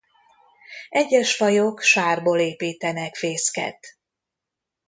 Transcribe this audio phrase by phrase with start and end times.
[0.89, 3.97] Egyes fajok sárból építenek fészket.